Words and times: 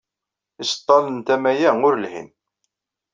Iseḍḍalen 0.61 1.17
n 1.21 1.25
tama-a 1.27 1.71
ur 1.87 1.95
lhin. 2.03 2.29